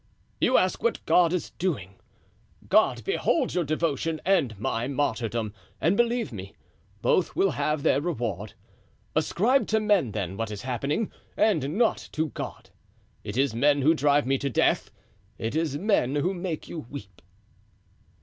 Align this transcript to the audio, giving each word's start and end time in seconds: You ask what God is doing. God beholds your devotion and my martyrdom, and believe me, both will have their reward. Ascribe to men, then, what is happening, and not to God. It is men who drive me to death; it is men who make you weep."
You 0.39 0.57
ask 0.57 0.81
what 0.81 1.05
God 1.05 1.31
is 1.31 1.51
doing. 1.51 1.93
God 2.67 3.03
beholds 3.03 3.53
your 3.53 3.63
devotion 3.63 4.19
and 4.25 4.59
my 4.59 4.87
martyrdom, 4.87 5.53
and 5.79 5.95
believe 5.95 6.33
me, 6.33 6.55
both 7.03 7.35
will 7.35 7.51
have 7.51 7.83
their 7.83 8.01
reward. 8.01 8.53
Ascribe 9.15 9.67
to 9.67 9.79
men, 9.79 10.11
then, 10.13 10.37
what 10.37 10.49
is 10.49 10.63
happening, 10.63 11.11
and 11.37 11.77
not 11.77 12.09
to 12.13 12.29
God. 12.29 12.71
It 13.23 13.37
is 13.37 13.53
men 13.53 13.83
who 13.83 13.93
drive 13.93 14.25
me 14.25 14.39
to 14.39 14.49
death; 14.49 14.89
it 15.37 15.55
is 15.55 15.77
men 15.77 16.15
who 16.15 16.33
make 16.33 16.67
you 16.67 16.79
weep." 16.89 17.21